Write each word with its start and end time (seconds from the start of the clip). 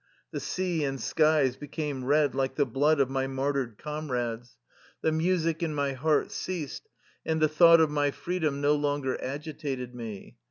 The 0.31 0.39
sea 0.39 0.83
and 0.83 0.99
skies 0.99 1.57
became 1.57 2.03
red 2.05 2.33
like 2.33 2.55
the 2.55 2.65
blood 2.65 2.99
of 2.99 3.07
my 3.07 3.27
martyred 3.27 3.77
comrades. 3.77 4.57
The 5.01 5.11
music 5.11 5.61
in 5.61 5.75
my 5.75 5.93
heart 5.93 6.31
ceased, 6.31 6.89
and 7.23 7.39
the 7.39 7.47
thought 7.47 7.79
of 7.79 7.91
my 7.91 8.09
freedom 8.09 8.61
no 8.61 8.73
longer 8.73 9.21
agitated 9.23 9.93
me. 9.93 10.37